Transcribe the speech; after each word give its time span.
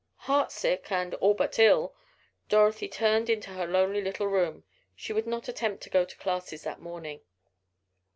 Heart 0.25 0.51
sick, 0.51 0.91
and 0.91 1.13
all 1.13 1.35
but 1.35 1.59
ill, 1.59 1.93
Dorothy 2.49 2.87
turned 2.87 3.29
into 3.29 3.51
her 3.51 3.67
lonely 3.67 4.01
little 4.01 4.25
room. 4.25 4.63
She 4.95 5.13
would 5.13 5.27
not 5.27 5.47
attempt 5.47 5.83
to 5.83 5.91
go 5.91 6.05
to 6.05 6.17
classes 6.17 6.63
that 6.63 6.81
morning. 6.81 7.21